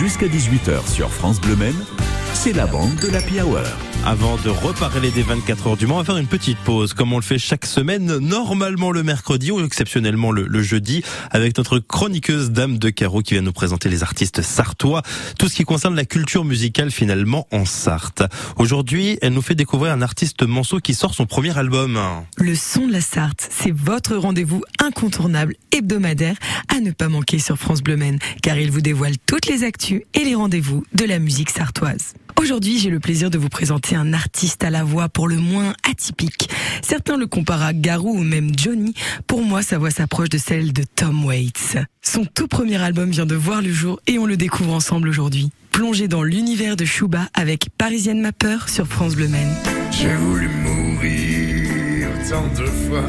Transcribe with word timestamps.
Jusqu'à 0.00 0.28
18h 0.28 0.90
sur 0.90 1.10
France 1.10 1.38
Bleu 1.42 1.56
Maine, 1.56 1.84
c'est 2.32 2.54
la 2.54 2.64
bande 2.64 2.94
de 3.02 3.08
la 3.08 3.20
Hour. 3.44 3.89
Avant 4.06 4.38
de 4.38 4.48
reparler 4.48 5.10
des 5.10 5.22
24 5.22 5.66
heures 5.66 5.76
du 5.76 5.86
Mans, 5.86 5.96
on 5.96 5.98
va 5.98 6.04
faire 6.04 6.16
une 6.16 6.26
petite 6.26 6.56
pause, 6.58 6.94
comme 6.94 7.12
on 7.12 7.16
le 7.16 7.22
fait 7.22 7.38
chaque 7.38 7.66
semaine, 7.66 8.16
normalement 8.16 8.92
le 8.92 9.02
mercredi 9.02 9.50
ou 9.50 9.62
exceptionnellement 9.62 10.32
le, 10.32 10.62
jeudi, 10.62 11.02
avec 11.30 11.58
notre 11.58 11.78
chroniqueuse 11.78 12.50
Dame 12.50 12.78
de 12.78 12.88
Carreau 12.88 13.20
qui 13.20 13.34
vient 13.34 13.42
nous 13.42 13.52
présenter 13.52 13.90
les 13.90 14.02
artistes 14.02 14.40
sartois, 14.40 15.02
tout 15.38 15.48
ce 15.48 15.54
qui 15.54 15.64
concerne 15.64 15.94
la 15.94 16.06
culture 16.06 16.44
musicale 16.44 16.90
finalement 16.90 17.46
en 17.52 17.66
Sarthe. 17.66 18.22
Aujourd'hui, 18.56 19.18
elle 19.20 19.34
nous 19.34 19.42
fait 19.42 19.54
découvrir 19.54 19.92
un 19.92 20.00
artiste 20.00 20.44
manceau 20.44 20.80
qui 20.80 20.94
sort 20.94 21.14
son 21.14 21.26
premier 21.26 21.56
album. 21.58 22.00
Le 22.38 22.54
son 22.54 22.86
de 22.86 22.92
la 22.92 23.02
Sarthe, 23.02 23.48
c'est 23.50 23.72
votre 23.72 24.16
rendez-vous 24.16 24.62
incontournable 24.82 25.54
hebdomadaire 25.72 26.36
à 26.74 26.80
ne 26.80 26.90
pas 26.90 27.08
manquer 27.08 27.38
sur 27.38 27.58
France 27.58 27.82
Bleu 27.82 27.98
Maine, 27.98 28.18
car 28.42 28.56
il 28.56 28.70
vous 28.70 28.80
dévoile 28.80 29.18
toutes 29.26 29.46
les 29.46 29.62
actus 29.62 30.02
et 30.14 30.24
les 30.24 30.34
rendez-vous 30.34 30.84
de 30.94 31.04
la 31.04 31.18
musique 31.18 31.50
sartoise. 31.50 32.14
Aujourd'hui, 32.40 32.78
j'ai 32.78 32.88
le 32.88 33.00
plaisir 33.00 33.28
de 33.28 33.36
vous 33.36 33.50
présenter 33.50 33.96
un 33.96 34.14
artiste 34.14 34.64
à 34.64 34.70
la 34.70 34.82
voix 34.82 35.10
pour 35.10 35.28
le 35.28 35.36
moins 35.36 35.74
atypique. 35.86 36.48
Certains 36.80 37.18
le 37.18 37.26
comparent 37.26 37.66
à 37.66 37.72
Garou 37.74 38.16
ou 38.16 38.22
même 38.22 38.52
Johnny. 38.56 38.94
Pour 39.26 39.42
moi, 39.42 39.60
sa 39.60 39.76
voix 39.76 39.90
s'approche 39.90 40.30
de 40.30 40.38
celle 40.38 40.72
de 40.72 40.82
Tom 40.82 41.22
Waits. 41.26 41.76
Son 42.00 42.24
tout 42.24 42.48
premier 42.48 42.80
album 42.82 43.10
vient 43.10 43.26
de 43.26 43.34
voir 43.34 43.60
le 43.60 43.70
jour 43.70 44.00
et 44.06 44.18
on 44.18 44.24
le 44.24 44.38
découvre 44.38 44.72
ensemble 44.72 45.10
aujourd'hui. 45.10 45.50
Plongé 45.70 46.08
dans 46.08 46.22
l'univers 46.22 46.76
de 46.76 46.86
Shuba 46.86 47.28
avec 47.34 47.68
Parisienne 47.76 48.22
Mapper 48.22 48.56
sur 48.68 48.86
France 48.86 49.16
Bleu 49.16 49.28
Maine. 49.28 49.54
J'ai 49.92 50.14
voulu 50.14 50.48
mourir 50.48 52.08
tant 52.30 52.48
de 52.58 52.64
fois. 52.64 53.04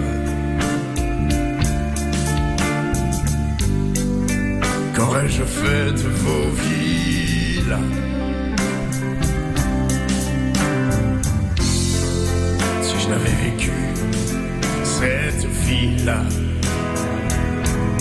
Qu'aurais-je 4.94 5.44
fait 5.44 5.94
de 5.94 6.10
vos 6.10 6.50
vies 6.50 8.11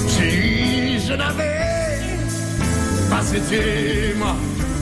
Si 0.09 0.99
je 1.07 1.13
n'avais 1.13 2.17
pas 3.11 3.31
été 3.31 4.15
moi. 4.17 4.37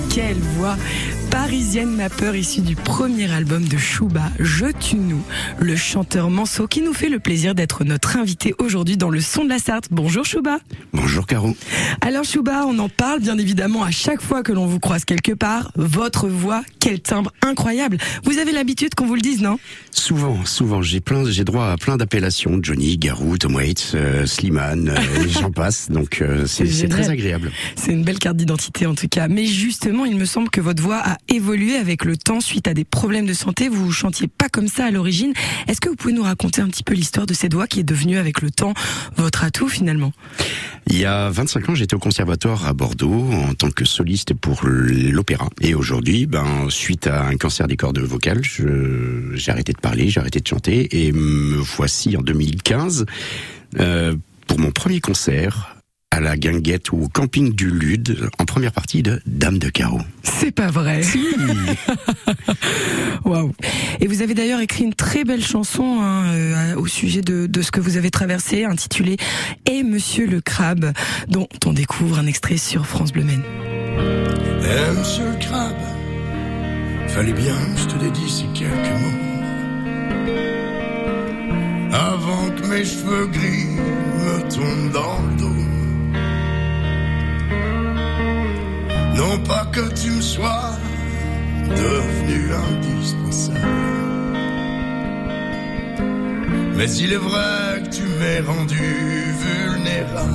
Quelle 0.09 0.39
voix 0.57 0.77
Parisienne 1.31 1.95
ma 1.95 2.09
peur 2.09 2.35
issue 2.35 2.63
du 2.63 2.75
premier 2.75 3.31
album 3.33 3.65
de 3.67 3.77
Chouba, 3.77 4.31
Je 4.39 4.67
tue 4.67 4.97
nous, 4.97 5.23
le 5.59 5.77
chanteur 5.77 6.31
Manso 6.31 6.67
qui 6.67 6.81
nous 6.81 6.95
fait 6.95 7.09
le 7.09 7.19
plaisir 7.19 7.55
d'être 7.55 7.85
notre 7.85 8.17
invité 8.17 8.55
aujourd'hui 8.59 8.97
dans 8.97 9.11
le 9.11 9.21
son 9.21 9.45
de 9.45 9.49
la 9.51 9.59
Sarthe. 9.59 9.89
Bonjour 9.91 10.25
Chouba. 10.25 10.59
Bonjour 10.93 11.27
Caro. 11.27 11.55
Alors 12.01 12.25
Chouba, 12.25 12.65
on 12.67 12.79
en 12.79 12.89
parle 12.89 13.21
bien 13.21 13.37
évidemment 13.39 13.83
à 13.83 13.91
chaque 13.91 14.23
fois 14.23 14.43
que 14.43 14.53
l'on 14.53 14.67
vous 14.67 14.81
croise 14.81 15.05
quelque 15.05 15.33
part. 15.33 15.71
Votre 15.77 16.29
voix, 16.29 16.63
quel 16.81 17.01
timbre 17.01 17.33
incroyable. 17.43 17.99
Vous 18.25 18.39
avez 18.39 18.53
l'habitude 18.53 18.95
qu'on 18.95 19.07
vous 19.07 19.15
le 19.15 19.21
dise, 19.21 19.43
non? 19.43 19.59
Souvent, 19.91 20.45
souvent. 20.45 20.81
J'ai 20.83 21.01
plein, 21.01 21.25
j'ai 21.31 21.45
droit 21.45 21.67
à 21.67 21.77
plein 21.77 21.97
d'appellations. 21.97 22.59
Johnny, 22.63 22.97
Garou, 22.97 23.37
Tom 23.37 23.55
Waits, 23.55 23.93
euh, 23.95 24.27
Slimane, 24.27 24.89
euh, 24.89 25.29
j'en 25.29 25.51
passe. 25.51 25.91
Donc 25.91 26.23
euh, 26.23 26.47
c'est 26.47 26.89
très 26.89 27.11
agréable. 27.11 27.51
C'est 27.77 27.93
une 27.93 28.05
belle 28.05 28.19
carte 28.19 28.37
d'identité 28.37 28.87
en 28.87 28.95
tout 28.95 29.09
cas. 29.09 29.29
Mais 29.29 29.45
justement, 29.45 30.05
il 30.05 30.17
me 30.17 30.25
semble 30.25 30.51
que 30.51 30.61
votre 30.61 30.83
voix 30.83 30.99
a 30.99 31.19
évolué 31.29 31.77
avec 31.77 32.05
le 32.05 32.17
temps 32.17 32.41
suite 32.41 32.69
à 32.69 32.75
des 32.75 32.85
problèmes 32.85 33.27
de 33.27 33.33
santé? 33.33 33.69
Vous 33.69 33.91
chantiez 33.93 34.29
pas 34.29 34.49
comme 34.49 34.69
ça 34.69 34.87
à 34.87 34.91
l'origine. 34.91 35.33
Est-ce 35.67 35.81
que 35.81 35.89
vous 35.89 35.97
pouvez 35.97 36.13
nous 36.15 36.23
raconter 36.23 36.61
un 36.61 36.69
petit 36.69 36.83
peu 36.83 36.95
l'histoire 36.95 37.27
de 37.27 37.35
cette 37.35 37.55
voix 37.55 37.67
qui 37.67 37.81
est 37.81 37.85
devenue 37.85 38.19
avec 38.19 38.43
le 38.43 38.51
temps 38.51 38.75
votre 39.17 39.45
atout 39.45 39.69
finalement? 39.69 40.13
Il 40.91 40.99
y 40.99 41.05
a 41.05 41.29
25 41.31 41.69
ans, 41.69 41.75
j'étais 41.75 41.95
au 41.95 41.99
conservatoire 41.99 42.67
à 42.67 42.73
Bordeaux 42.73 43.31
en 43.31 43.55
tant 43.55 43.71
que 43.71 43.85
soliste 43.85 44.35
pour 44.35 44.63
l'opéra. 44.65 45.49
Et 45.61 45.75
aujourd'hui, 45.75 46.27
ben, 46.27 46.71
suite 46.71 47.07
à 47.07 47.27
un 47.27 47.37
cancer 47.37 47.69
des 47.69 47.77
cordes 47.77 47.99
vocales, 47.99 48.43
j'ai 48.43 49.53
arrêté 49.53 49.73
de 49.73 49.81
parler, 49.81 50.09
j'ai 50.09 50.21
arrêté 50.21 50.41
de 50.41 50.47
chanter 50.47 51.05
et 51.07 51.13
me 51.13 51.57
voici 51.57 52.17
en 52.17 52.23
2015 52.23 53.07
euh, 53.79 54.17
pour 54.47 54.59
mon 54.59 54.71
premier 54.71 55.01
concert 55.01 55.78
à 56.11 56.21
la 56.21 56.37
guinguette 56.37 56.91
ou 56.93 57.03
au 57.03 57.09
camping 57.09 57.55
du 57.55 57.71
Lude 57.71 58.29
en 58.39 58.45
première 58.45 58.73
partie 58.73 59.03
de 59.03 59.21
Dame 59.27 59.59
de 59.59 59.69
Carreau. 59.69 60.01
C'est 60.23 60.51
pas 60.51 60.69
vrai. 60.69 61.03
Waouh. 63.25 63.53
Et 64.01 64.07
vous 64.07 64.23
avez 64.23 64.35
d'ailleurs 64.35 64.61
écrit 64.61 64.85
une 64.85 64.95
très 64.95 65.25
belle 65.25 65.45
chanson 65.45 66.01
hein, 66.01 66.25
euh, 66.33 66.77
au 66.77 66.87
sujet 66.87 67.21
de, 67.21 67.47
de, 67.47 67.63
ce 67.63 67.71
que 67.71 67.81
vous 67.81 67.97
avez 67.97 68.11
traversé, 68.11 68.65
intitulée 68.65 69.17
Et 69.71 69.83
Monsieur 69.83 70.27
le 70.27 70.41
Crabe, 70.41 70.93
dont 71.29 71.49
on 71.67 71.73
découvre 71.73 72.19
un 72.19 72.27
extrait 72.27 72.57
sur 72.57 72.87
France 72.87 73.13
Bleu 73.13 73.25
Maine. 73.25 73.45
Eh 73.99 74.99
Monsieur 74.99 75.25
le 75.31 75.39
Crabe, 75.39 75.77
fallait 77.09 77.33
bien 77.33 77.55
que 77.75 77.81
je 77.81 77.87
te 77.87 77.99
dédie 77.99 78.31
ces 78.31 78.47
quelques 78.59 79.01
mots. 79.01 79.29
Avant 81.93 82.51
que 82.51 82.67
mes 82.67 82.85
cheveux 82.85 83.27
gris 83.27 83.67
me 83.67 84.41
tombent 84.51 84.93
dans 84.93 85.23
le 85.23 85.37
dos. 85.37 85.78
Non 89.29 89.39
pas 89.41 89.67
que 89.67 89.93
tu 89.93 90.11
me 90.11 90.23
sois 90.23 90.71
devenu 91.69 92.51
indispensable. 92.51 93.59
Mais 96.75 96.91
il 96.93 97.13
est 97.13 97.17
vrai 97.17 97.83
que 97.83 97.95
tu 97.95 98.05
m'es 98.05 98.41
rendu 98.41 98.75
vulnérable. 99.45 100.33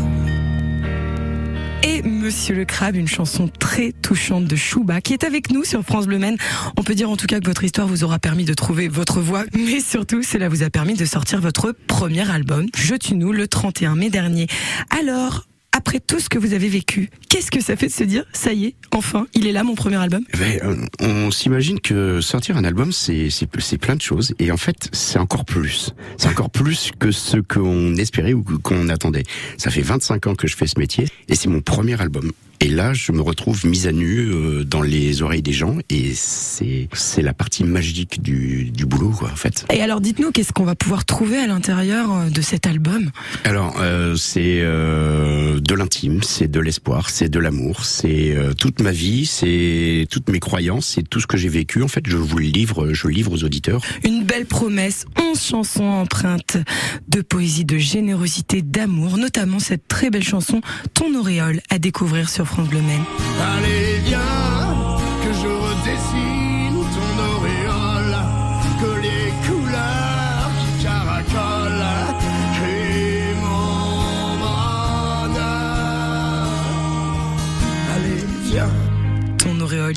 Et 1.81 2.03
Monsieur 2.03 2.53
le 2.53 2.65
Crabe, 2.65 2.95
une 2.95 3.07
chanson 3.07 3.47
très 3.47 3.93
touchante 3.93 4.45
de 4.45 4.55
Chouba 4.55 5.01
qui 5.01 5.13
est 5.13 5.23
avec 5.23 5.49
nous 5.49 5.63
sur 5.63 5.81
France 5.81 6.05
Bleu 6.05 6.19
Maine. 6.19 6.37
On 6.77 6.83
peut 6.83 6.93
dire 6.93 7.09
en 7.09 7.17
tout 7.17 7.25
cas 7.25 7.39
que 7.39 7.47
votre 7.47 7.63
histoire 7.63 7.87
vous 7.87 8.03
aura 8.03 8.19
permis 8.19 8.45
de 8.45 8.53
trouver 8.53 8.89
votre 8.89 9.21
voix, 9.21 9.43
mais 9.55 9.79
surtout 9.79 10.21
cela 10.21 10.49
vous 10.49 10.61
a 10.61 10.69
permis 10.69 10.93
de 10.93 11.05
sortir 11.05 11.41
votre 11.41 11.71
premier 11.87 12.29
album, 12.29 12.67
Je 12.77 12.93
tue 12.93 13.15
nous, 13.15 13.31
le 13.31 13.47
31 13.47 13.95
mai 13.95 14.11
dernier. 14.11 14.45
Alors, 14.91 15.47
après 15.73 15.99
tout 15.99 16.19
ce 16.19 16.29
que 16.29 16.37
vous 16.37 16.53
avez 16.53 16.69
vécu, 16.69 17.09
qu'est-ce 17.29 17.51
que 17.51 17.61
ça 17.61 17.75
fait 17.75 17.87
de 17.87 17.91
se 17.91 18.03
dire, 18.03 18.23
ça 18.31 18.53
y 18.53 18.65
est, 18.65 18.75
enfin, 18.91 19.27
il 19.33 19.47
est 19.47 19.51
là 19.51 19.63
mon 19.63 19.75
premier 19.75 19.97
album? 19.97 20.23
Eh 20.33 20.37
ben, 20.37 20.59
euh, 20.63 20.75
On 20.99 21.31
s'imagine 21.31 21.79
que 21.79 22.21
sortir 22.21 22.57
un 22.57 22.63
album, 22.63 22.91
c'est 22.91 23.29
plein 23.79 23.95
de 23.95 24.01
choses, 24.01 24.33
et 24.39 24.51
en 24.51 24.57
fait, 24.57 24.89
c'est 24.91 25.19
encore 25.19 25.45
plus. 25.45 25.93
C'est 26.17 26.29
encore 26.29 26.49
plus 26.49 26.91
que 26.99 27.11
ce 27.11 27.37
qu'on 27.37 27.95
espérait 27.95 28.33
ou 28.33 28.43
qu'on 28.43 28.89
attendait. 28.89 29.23
Ça 29.57 29.71
fait 29.71 29.81
25 29.81 30.27
ans 30.27 30.35
que 30.35 30.47
je 30.47 30.55
fais 30.55 30.67
ce 30.67 30.79
métier, 30.79 31.05
et 31.27 31.35
c'est 31.35 31.49
mon 31.49 31.61
premier 31.61 31.99
album. 31.99 32.31
Et 32.59 32.69
là, 32.69 32.93
je 32.93 33.11
me 33.11 33.19
retrouve 33.21 33.65
mise 33.65 33.87
à 33.87 33.91
nu 33.91 34.19
euh, 34.19 34.63
dans 34.63 34.81
les 34.81 35.21
oreilles 35.21 35.41
des 35.41 35.51
gens, 35.51 35.75
et 35.89 36.13
c'est 36.15 36.87
c'est 36.93 37.21
la 37.21 37.33
partie 37.33 37.65
magique 37.65 38.21
du, 38.21 38.71
du 38.71 38.85
boulot, 38.85 39.09
quoi, 39.09 39.29
en 39.31 39.35
fait. 39.35 39.65
Et 39.73 39.81
alors, 39.81 39.99
dites-nous, 39.99 40.31
qu'est-ce 40.31 40.53
qu'on 40.53 40.63
va 40.63 40.75
pouvoir 40.75 41.03
trouver 41.03 41.37
à 41.39 41.47
l'intérieur 41.47 42.13
euh, 42.13 42.29
de 42.29 42.41
cet 42.41 42.65
album? 42.65 43.11
Alors, 43.43 43.75
euh, 43.81 44.15
c'est 44.15 44.61
euh, 44.61 45.59
de 45.63 45.75
l'intime, 45.75 46.21
c'est 46.23 46.49
de 46.49 46.59
l'espoir, 46.59 47.09
c'est 47.09 47.29
de 47.29 47.39
l'amour, 47.39 47.85
c'est 47.85 48.35
toute 48.59 48.81
ma 48.81 48.91
vie, 48.91 49.25
c'est 49.25 50.05
toutes 50.11 50.29
mes 50.29 50.39
croyances, 50.39 50.85
c'est 50.87 51.07
tout 51.07 51.19
ce 51.19 51.27
que 51.27 51.37
j'ai 51.37 51.49
vécu. 51.49 51.81
En 51.81 51.87
fait, 51.87 52.03
je 52.05 52.17
vous 52.17 52.37
le 52.37 52.45
livre, 52.45 52.93
je 52.93 53.07
le 53.07 53.13
livre 53.13 53.31
aux 53.31 53.43
auditeurs. 53.43 53.81
Une 54.03 54.23
belle 54.23 54.45
promesse, 54.45 55.05
11 55.19 55.41
chansons 55.41 55.85
empreintes 55.85 56.57
de 57.07 57.21
poésie, 57.21 57.65
de 57.65 57.77
générosité, 57.77 58.61
d'amour, 58.61 59.17
notamment 59.17 59.59
cette 59.59 59.87
très 59.87 60.09
belle 60.09 60.23
chanson 60.23 60.61
Ton 60.93 61.15
auréole 61.15 61.61
à 61.69 61.79
découvrir 61.79 62.29
sur 62.29 62.45
France 62.45 62.67
Bleu. 62.67 62.79
Allez, 62.79 63.99
viens, 64.05 64.19
que 65.23 65.33
je 65.33 65.47
redessine 65.47 66.83
ton 66.93 67.37
auréole, 67.37 67.62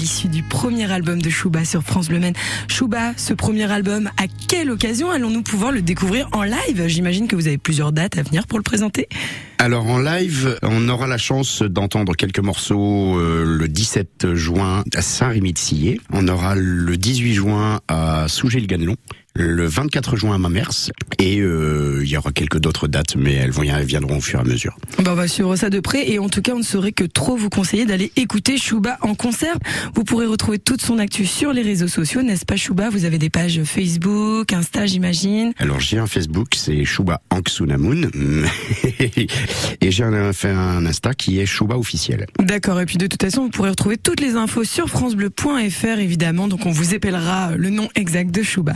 Issu 0.07 0.29
du 0.29 0.45
premier 0.45 0.89
album 0.93 1.21
de 1.21 1.29
Chouba 1.29 1.65
sur 1.65 1.83
France 1.83 2.11
Bleu 2.11 2.21
Maine. 2.21 2.37
Chouba, 2.69 3.13
ce 3.17 3.35
premier 3.35 3.69
album, 3.73 4.09
à 4.19 4.27
quelle 4.47 4.71
occasion 4.71 5.11
allons-nous 5.11 5.43
pouvoir 5.43 5.73
le 5.73 5.83
découvrir 5.83 6.29
en 6.31 6.45
live? 6.45 6.87
J'imagine 6.87 7.27
que 7.27 7.35
vous 7.35 7.49
avez 7.49 7.59
plusieurs 7.59 7.91
dates 7.91 8.17
à 8.17 8.23
venir 8.23 8.47
pour 8.47 8.57
le 8.57 8.63
présenter. 8.63 9.09
Alors 9.59 9.85
en 9.87 9.99
live, 9.99 10.61
on 10.63 10.89
aura 10.89 11.09
la 11.09 11.19
chance 11.19 11.63
d'entendre 11.63 12.15
quelques 12.15 12.39
morceaux 12.39 13.19
euh, 13.19 13.45
le 13.45 13.67
17 13.67 14.35
juin 14.35 14.85
à 14.95 15.03
Saint-Rémy-de-Sillé. 15.03 16.01
On 16.13 16.29
aura 16.29 16.55
le 16.55 16.97
18 16.97 17.35
juin 17.35 17.81
à 17.89 18.27
Sougé-le-Ganelon, 18.29 18.95
le 19.37 19.67
24 19.67 20.17
juin 20.17 20.35
à 20.35 20.39
Mamers 20.39 20.91
et 21.19 21.41
euh, 21.41 22.01
il 22.03 22.09
y 22.09 22.17
aura 22.17 22.33
quelques 22.33 22.59
d'autres 22.59 22.89
dates, 22.89 23.17
mais 23.17 23.35
elles, 23.35 23.51
vont, 23.51 23.63
viendront 23.85 24.19
au 24.19 24.21
fur 24.21 24.39
et 24.39 24.43
à 24.43 24.45
mesure. 24.45 24.77
Bah, 25.03 25.13
on 25.13 25.15
va 25.15 25.29
suivre 25.29 25.55
ça 25.57 25.71
de 25.71 25.81
près 25.81 26.11
et 26.11 26.19
en 26.19 26.29
tout 26.29 26.43
cas, 26.43 26.53
on 26.55 26.59
ne 26.59 26.65
saurait 26.65 26.93
que 26.93 27.05
trop 27.05 27.37
vous 27.37 27.51
conseiller 27.51 27.85
d'aller 27.85 28.13
écouter 28.17 28.57
Chouba 28.59 28.99
en 29.03 29.15
concert. 29.15 29.57
Vous 29.95 30.05
pourrez 30.05 30.27
retrouver 30.27 30.59
toute 30.59 30.81
son 30.81 30.99
actu 30.99 31.27
sur 31.27 31.53
les 31.53 31.63
réseaux 31.63 31.89
sociaux, 31.89 32.23
n'est-ce 32.23 32.45
pas 32.45 32.57
Chouba? 32.57 32.91
Vous 32.91 33.05
avez 33.05 33.19
des 33.19 33.31
pages 33.31 33.63
Facebook, 33.65 34.53
Insta, 34.53 34.87
j'imagine. 34.87 35.53
Alors 35.59 35.81
j'ai 35.81 35.99
un 35.99 36.07
Facebook, 36.07 36.49
c'est 36.55 36.85
Chouba 36.85 37.21
Anksunamun 37.31 38.09
et 39.81 39.91
j'ai 39.91 40.05
un, 40.05 40.33
un 40.45 40.87
Insta 40.87 41.15
qui 41.15 41.41
est 41.41 41.47
Chouba 41.47 41.77
officiel. 41.77 42.27
D'accord, 42.39 42.81
et 42.81 42.87
puis 42.87 42.97
de 42.97 43.07
toute 43.07 43.23
façon, 43.23 43.43
vous 43.43 43.51
pourrez 43.51 43.71
retrouver 43.71 43.97
toutes 43.97 44.21
les 44.21 44.35
infos 44.35 44.65
sur 44.65 44.89
francebleu.fr 44.89 45.99
évidemment, 45.99 46.49
donc 46.49 46.67
on 46.67 46.71
vous 46.71 46.95
épellera 46.95 47.57
le 47.57 47.71
nom 47.71 47.89
exact 47.95 48.31
de 48.31 48.43
Chouba. 48.43 48.75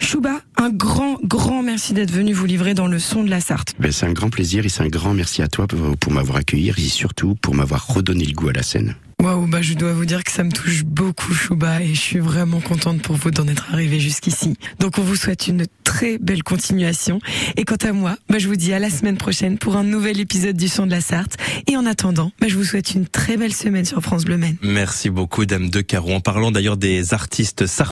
Chouba, 0.00 0.40
un 0.56 0.70
grand, 0.70 1.18
grand 1.22 1.62
merci 1.62 1.92
d'être 1.92 2.10
venu 2.10 2.32
vous 2.32 2.46
livrer 2.46 2.74
dans 2.74 2.86
le 2.86 2.98
son 2.98 3.24
de 3.24 3.30
la 3.30 3.40
Sarthe. 3.40 3.74
Ben, 3.78 3.92
c'est 3.92 4.06
un 4.06 4.12
grand 4.12 4.30
plaisir 4.30 4.64
et 4.64 4.68
c'est 4.68 4.82
un 4.82 4.88
grand 4.88 5.14
merci 5.14 5.42
à 5.42 5.48
toi 5.48 5.66
pour, 5.66 5.96
pour 5.96 6.12
m'avoir 6.12 6.38
accueilli 6.38 6.72
et 6.76 6.80
surtout 6.88 7.34
pour 7.36 7.54
m'avoir 7.54 7.86
redonné 7.86 8.24
le 8.24 8.32
goût 8.32 8.48
à 8.48 8.52
la 8.52 8.62
scène. 8.62 8.94
Waouh, 9.22 9.46
bah 9.46 9.62
je 9.62 9.72
dois 9.72 9.94
vous 9.94 10.04
dire 10.04 10.22
que 10.22 10.30
ça 10.30 10.44
me 10.44 10.52
touche 10.52 10.84
beaucoup, 10.84 11.32
Chouba, 11.32 11.80
et 11.80 11.94
je 11.94 12.00
suis 12.00 12.18
vraiment 12.18 12.60
contente 12.60 13.00
pour 13.00 13.16
vous 13.16 13.30
d'en 13.30 13.48
être 13.48 13.72
arrivé 13.72 13.98
jusqu'ici. 13.98 14.56
Donc 14.78 14.98
on 14.98 15.02
vous 15.02 15.16
souhaite 15.16 15.48
une 15.48 15.64
très 15.84 16.18
belle 16.18 16.42
continuation. 16.42 17.18
Et 17.56 17.64
quant 17.64 17.76
à 17.76 17.92
moi, 17.92 18.16
bah 18.28 18.38
je 18.38 18.46
vous 18.46 18.56
dis 18.56 18.74
à 18.74 18.78
la 18.78 18.90
semaine 18.90 19.16
prochaine 19.16 19.56
pour 19.56 19.76
un 19.76 19.84
nouvel 19.84 20.20
épisode 20.20 20.56
du 20.56 20.68
Son 20.68 20.84
de 20.84 20.90
la 20.90 21.00
Sarthe. 21.00 21.38
Et 21.66 21.78
en 21.78 21.86
attendant, 21.86 22.30
bah 22.40 22.48
je 22.48 22.56
vous 22.56 22.64
souhaite 22.64 22.94
une 22.94 23.06
très 23.06 23.38
belle 23.38 23.54
semaine 23.54 23.86
sur 23.86 24.02
France 24.02 24.26
Bleu 24.26 24.36
Maine. 24.36 24.56
Merci 24.60 25.08
beaucoup, 25.08 25.46
Dame 25.46 25.70
de 25.70 25.80
Caro. 25.80 26.12
En 26.12 26.20
parlant 26.20 26.50
d'ailleurs 26.50 26.76
des 26.76 27.14
artistes 27.14 27.66
sartois 27.66 27.76